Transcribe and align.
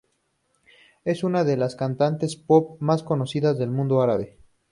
Es 1.05 1.23
una 1.23 1.43
de 1.43 1.57
las 1.57 1.75
cantantes 1.75 2.35
pop 2.35 2.77
más 2.79 3.03
conocidas 3.03 3.59
del 3.59 3.69
mundo 3.69 4.01
árabe. 4.01 4.35